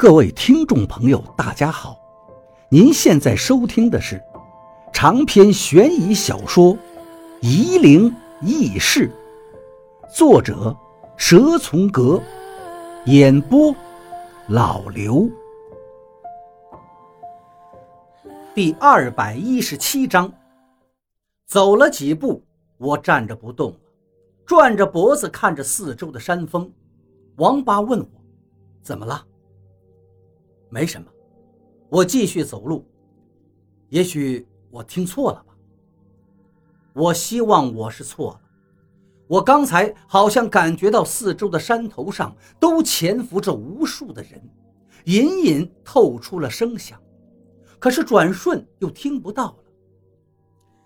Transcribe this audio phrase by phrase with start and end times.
[0.00, 1.94] 各位听众朋友，大家好！
[2.70, 4.18] 您现在收听的是
[4.94, 6.72] 长篇悬疑小说
[7.42, 8.10] 《夷陵
[8.40, 9.12] 轶事》，
[10.16, 10.74] 作者
[11.18, 12.18] 蛇从阁，
[13.04, 13.76] 演播
[14.48, 15.28] 老刘。
[18.54, 20.32] 第二百一十七章，
[21.46, 22.42] 走了几步，
[22.78, 23.76] 我站着不动了，
[24.46, 26.72] 转着脖子看着四周的山峰。
[27.36, 28.08] 王八问我
[28.82, 29.22] ：“怎么了？”
[30.70, 31.06] 没什么，
[31.88, 32.86] 我继续走路。
[33.88, 35.54] 也许我听错了吧。
[36.92, 38.40] 我希望我是错了。
[39.26, 44.42] 我刚才好像感觉到四周的山头上都潜伏着无数的人，
[45.04, 47.00] 隐隐透出了声响，
[47.78, 49.56] 可是转瞬又听不到了。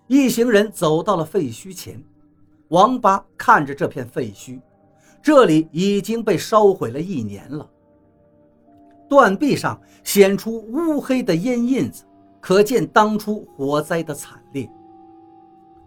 [0.07, 2.02] 一行人走到了废墟前，
[2.69, 4.60] 王八看着这片废墟，
[5.23, 7.71] 这里已经被烧毁了一年了。
[9.14, 12.02] 断壁上显出乌黑的烟印子，
[12.41, 14.68] 可见当初火灾的惨烈。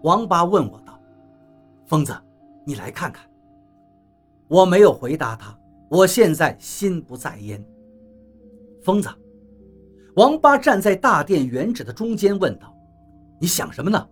[0.04, 0.98] 王八问我道
[1.86, 2.16] ：“疯子，
[2.64, 3.28] 你来看看。”
[4.48, 5.54] 我没有回答他，
[5.90, 7.62] 我现在心不在焉。
[8.82, 9.10] 疯子，
[10.16, 12.74] 王八站在大殿原址的中间问道
[13.42, 14.08] ：“你想什么呢？”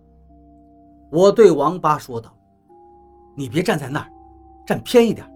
[1.10, 2.36] 我对王八说道
[3.34, 4.12] ：“你别站在那儿，
[4.66, 5.26] 站偏一点。”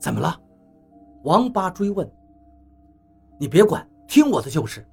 [0.00, 0.36] 怎么了？
[1.22, 2.10] 王八追问。
[3.38, 4.84] 你别管，听我的就是。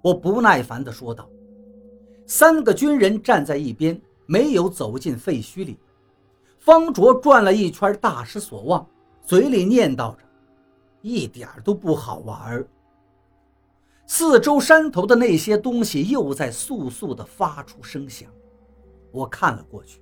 [0.00, 1.28] 我不耐烦地说道。
[2.26, 5.78] 三个军人站在一边，没有走进废墟里。
[6.58, 8.86] 方卓转了一圈，大失所望，
[9.22, 10.18] 嘴里念叨着
[11.02, 12.64] ：“一点都不好玩。”
[14.06, 18.30] 四周山头的那些东西又在簌簌地发出声响。
[19.10, 20.00] 我看了过去，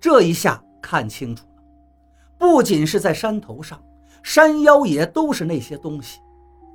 [0.00, 1.62] 这一下看清楚了，
[2.38, 3.80] 不仅是在山头上，
[4.22, 6.20] 山腰也都是那些东西。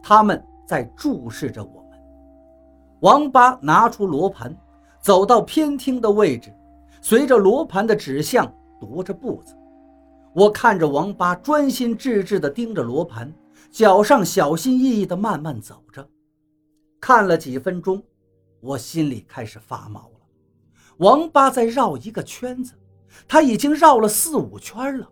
[0.01, 1.99] 他们在注视着我们。
[3.01, 4.55] 王八拿出罗盘，
[4.99, 6.53] 走到偏厅的位置，
[7.01, 8.51] 随着罗盘的指向
[8.81, 9.55] 踱着步子。
[10.33, 13.33] 我看着王八专心致志地盯着罗盘，
[13.71, 16.07] 脚上小心翼翼地慢慢走着。
[16.99, 18.01] 看了几分钟，
[18.59, 20.19] 我心里开始发毛了。
[20.97, 22.73] 王八在绕一个圈子，
[23.27, 25.07] 他已经绕了四五圈了，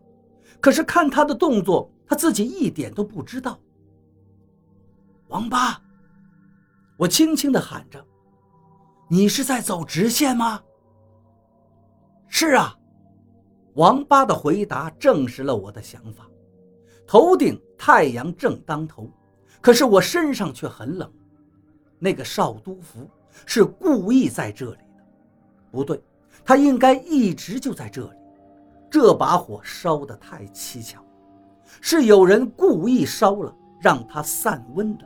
[0.60, 3.60] 可是看他的动作，他自己一点都不知道。
[5.28, 5.82] 王八，
[6.98, 8.06] 我轻轻地喊着
[9.10, 10.62] ：“你是在走直线吗
[12.28, 12.76] ？”“是啊。”
[13.76, 16.26] 王八的回答证实了我的想法。
[17.06, 19.10] 头顶太阳正当头，
[19.62, 21.12] 可是我身上却很冷。
[22.00, 23.10] 那个少督府
[23.46, 25.04] 是故意在这里的，
[25.72, 26.02] 不对，
[26.44, 28.18] 他应该一直就在这里。
[28.90, 31.04] 这把火烧得太蹊跷，
[31.82, 35.06] 是有人故意烧了，让它散温的。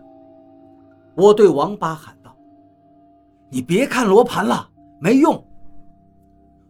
[1.20, 2.34] 我对王八喊道
[3.52, 4.70] ：“你别看罗盘了，
[5.02, 5.46] 没用。”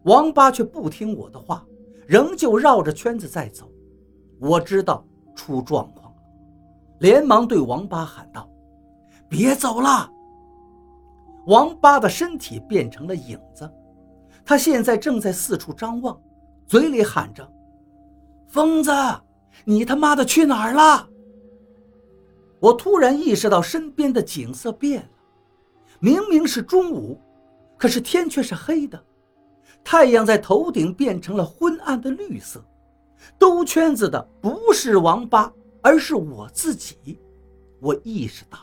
[0.05, 1.63] 王八却不听我的话，
[2.07, 3.69] 仍旧绕着圈子在走。
[4.39, 5.05] 我知道
[5.35, 6.17] 出状况了，
[6.97, 8.49] 连忙对王八喊道
[9.29, 10.09] ：“别走了！”
[11.45, 13.71] 王八的身体变成了影子，
[14.43, 16.19] 他现在正在四处张望，
[16.65, 17.47] 嘴里喊着
[18.49, 18.91] ：“疯子，
[19.63, 21.07] 你他妈的去哪儿了？”
[22.59, 25.09] 我突然意识到身边的景色变了，
[25.99, 27.17] 明明是中午，
[27.77, 29.01] 可是天却是黑的，
[29.83, 32.63] 太阳在头顶变成了昏暗的绿色。
[33.37, 37.19] 兜圈子的不是王八，而是我自己。
[37.81, 38.59] 我意识到，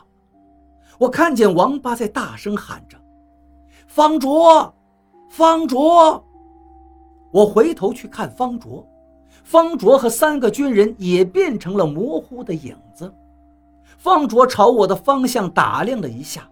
[0.99, 2.97] 我看见王八在大声喊着
[3.87, 4.73] ：“方卓，
[5.29, 6.23] 方卓！”
[7.31, 8.87] 我回头去看方卓，
[9.43, 13.11] 方卓和三个军人也变成了模糊的影子。
[14.07, 16.49] 方卓朝我的方向打量了一下，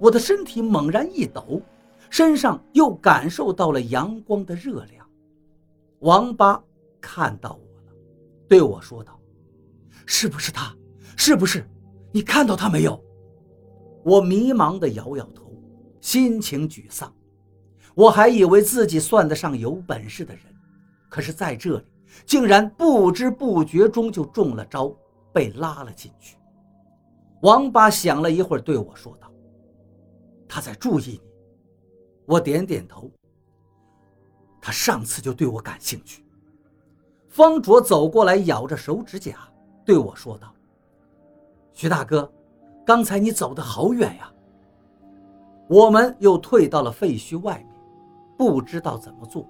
[0.00, 1.62] 我的身体猛然一抖，
[2.10, 5.06] 身上又感受到了阳光的热量。
[6.00, 6.60] 王八
[7.00, 7.96] 看到我了，
[8.48, 9.16] 对我说道
[10.04, 10.74] ：“是不是他？
[11.16, 11.64] 是不是？
[12.10, 13.00] 你看到他没有？”
[14.02, 15.52] 我迷茫地摇摇头，
[16.00, 17.14] 心情沮丧。
[17.94, 20.42] 我还以为自己算得上有本事的人，
[21.08, 21.84] 可是在这里
[22.26, 24.92] 竟然不知不觉中就中了招，
[25.32, 26.36] 被拉了进去。
[27.40, 29.30] 王八想了一会儿，对我说道
[30.48, 31.30] ：“他在注意你。”
[32.26, 33.10] 我点点头。
[34.60, 36.24] 他上次就对我感兴趣。
[37.28, 39.36] 方卓走过来，咬着手指甲，
[39.84, 40.52] 对我说道
[41.72, 42.30] ：“徐大哥，
[42.84, 44.30] 刚才你走得好远呀。”
[45.66, 47.80] 我们又退到了废墟外面，
[48.36, 49.48] 不知道怎么做。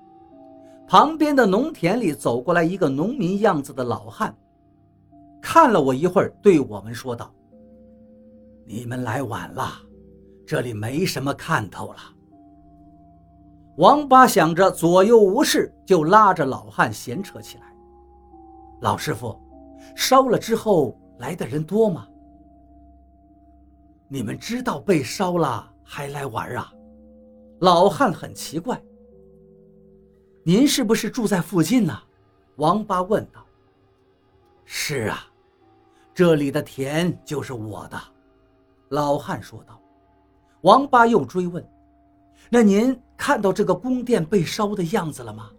[0.87, 4.37] 旁边的农田里走过来一个农民样子的老汉。
[5.41, 7.33] 看了我一会儿，对我们说道
[8.73, 9.69] ：“你们来晚了，
[10.47, 11.99] 这里没什么看头了。”
[13.79, 17.65] 王八想着左右无事，就拉着老汉闲扯起来。
[18.81, 19.37] 老师傅，
[19.97, 22.07] 烧了之后来的人多吗？
[24.07, 26.73] 你们知道被烧了还来玩啊？
[27.59, 28.81] 老汉很奇怪。
[30.45, 31.99] 您是不是住在附近呢？
[32.55, 33.45] 王八问道。
[34.65, 35.25] 是啊，
[36.15, 38.01] 这里的田就是我的。
[38.91, 39.81] 老汉说道。
[40.61, 41.67] 王八又追问
[42.49, 45.51] ：“那您看到这个宫殿被烧的样子了吗？”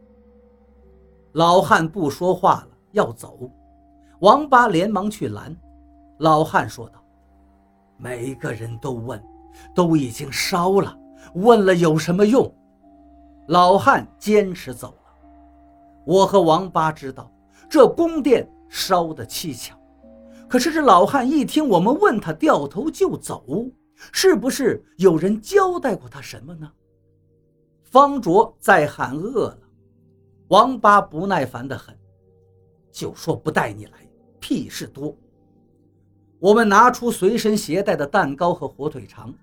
[1.33, 2.68] 老汉不说话了。
[2.94, 3.50] 要走，
[4.19, 5.56] 王八连忙去拦。
[6.18, 7.01] 老汉说道
[7.95, 9.24] ：“每个人都问，
[9.74, 10.94] 都已经烧了，
[11.36, 12.54] 问了有什么用？”
[13.48, 15.13] 老汉坚持走了。
[16.04, 17.31] 我和王八知道
[17.69, 19.74] 这宫殿烧得蹊跷，
[20.51, 23.71] 可是这老汉一听我们问他，掉头就走，
[24.12, 26.69] 是不是有人交代过他什么呢？
[27.86, 29.59] 方卓在喊饿了，
[30.50, 31.98] 王八不耐烦得很。
[32.92, 34.06] 就说不带你来，
[34.42, 35.15] 屁事多。
[36.38, 39.33] 我们拿出随身携带的蛋糕和火腿肠，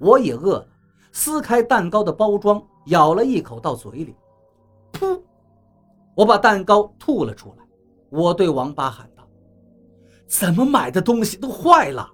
[0.00, 0.68] 我也饿了，
[1.12, 4.16] 撕开蛋糕的包装，咬了一口到嘴里，
[4.94, 5.20] 噗！
[6.14, 7.64] 我把蛋糕吐了出来。
[8.08, 9.06] 我对王八喊
[10.26, 12.10] ：“怎么买的东西都坏了？”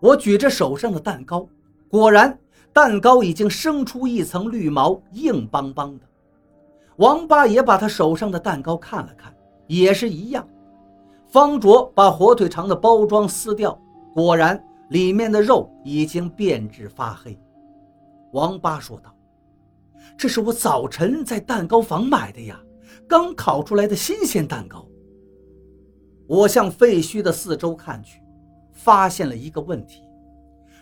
[0.00, 1.48] 我举着手上的蛋糕，
[1.88, 2.36] 果然
[2.72, 6.04] 蛋糕已经生出一层绿毛，硬邦邦的。
[6.96, 9.34] 王八也把他手上的蛋糕看了看，
[9.66, 10.46] 也是一样。
[11.28, 13.80] 方卓把火腿肠的包装撕掉，
[14.14, 17.38] 果然里面的肉已经变质发黑。
[18.32, 19.14] 王八说道
[20.18, 22.60] ：“这是我早晨在蛋糕房买的呀，
[23.08, 24.86] 刚烤出来的新鲜蛋糕。”
[26.32, 28.22] 我向废墟的四周看去，
[28.72, 30.08] 发现了一个问题：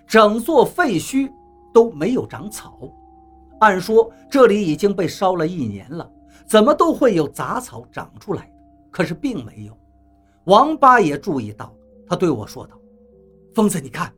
[0.07, 1.29] 整座废墟
[1.75, 2.79] 都没有长草。
[3.59, 6.09] 按说这里已经被烧了一年了，
[6.47, 8.49] 怎么都会有杂草长出来？
[8.93, 9.77] 可是并没有。
[10.45, 11.75] 王八也注意到，
[12.07, 12.79] 他对我说道
[13.53, 14.15] ：“疯子，你看，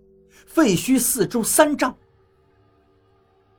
[0.47, 1.97] 废墟四周三丈，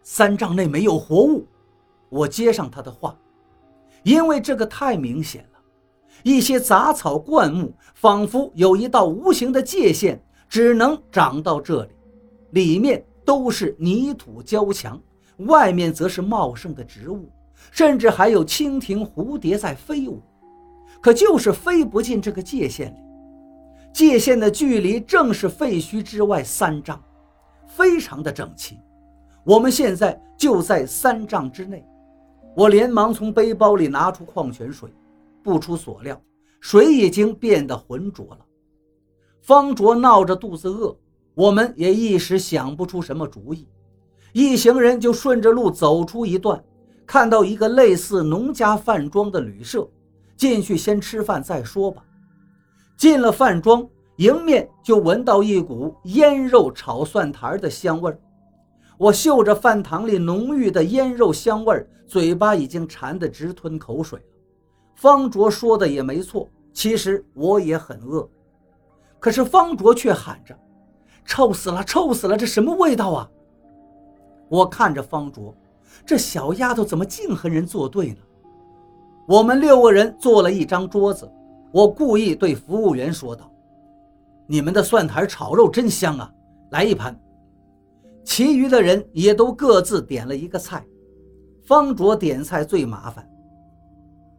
[0.03, 1.47] 三丈内没有活物。”
[2.09, 3.17] 我接上他的话，
[4.03, 5.52] 因为这个太明显了，
[6.23, 11.89] 一些杂草灌木仿佛有一道无形的界限，只能长到这里，
[12.51, 14.99] 里面都是泥土胶墙。
[15.37, 17.27] 外面则是茂盛的植物，
[17.71, 20.21] 甚至还有蜻蜓、蝴蝶在飞舞，
[21.01, 22.97] 可就是飞不进这个界限里。
[23.91, 27.01] 界限的距离正是废墟之外三丈，
[27.65, 28.79] 非常的整齐。
[29.43, 31.83] 我们现在就在三丈之内。
[32.55, 34.87] 我连忙从背包里拿出矿泉水，
[35.43, 36.19] 不出所料，
[36.61, 38.39] 水已经变得浑浊了。
[39.41, 40.95] 方卓闹着肚子饿，
[41.35, 43.67] 我们也一时想不出什么主意。
[44.31, 46.63] 一行人就顺着路走出一段，
[47.05, 49.87] 看到一个类似农家饭庄的旅社，
[50.37, 52.03] 进去先吃饭再说吧。
[52.97, 53.85] 进了饭庄，
[54.17, 58.17] 迎面就闻到一股腌肉炒蒜苔的香味儿。
[58.97, 64.19] 我嗅着饭堂里浓郁的腌肉香味儿，嘴巴已经馋得直吞口水。
[65.03, 68.25] 方卓说的也没错，其实我也很饿，
[69.19, 70.57] 可是方卓却喊着
[71.27, 73.29] ：“臭死了，臭死了，这什么味道啊！”
[74.47, 75.53] 我看着方卓，
[76.05, 78.17] 这小丫头怎么净和人作对呢？
[79.27, 81.29] 我们六个人坐了一张桌子，
[81.73, 83.51] 我故意对服务员说道
[84.47, 86.31] ：“你们的蒜苔炒肉真香啊，
[86.71, 87.13] 来一盘。”
[88.23, 90.81] 其余的人也都各自点了一个菜。
[91.61, 93.29] 方卓点菜最麻烦，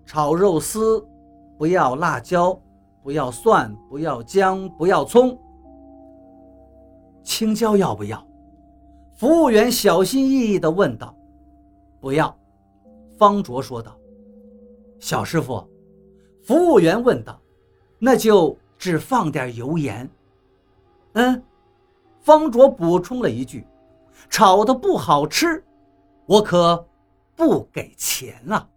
[0.06, 1.06] 炒肉丝，
[1.56, 2.58] 不要辣椒，
[3.02, 5.38] 不要蒜，不要姜，不要葱，
[7.22, 8.24] 青椒要不要？
[9.14, 11.14] 服务员小心翼翼地问道
[12.00, 12.36] ：“不要。”
[13.16, 13.96] 方卓说道。
[14.98, 15.66] “小师傅。”
[16.42, 17.40] 服务员问道
[17.98, 20.08] ，“那就只放点油盐。
[21.14, 21.42] ”“嗯。”
[22.20, 23.66] 方卓补充了一句
[24.28, 25.64] ，“炒的不好吃，
[26.26, 26.86] 我可
[27.36, 28.68] 不给钱啊。”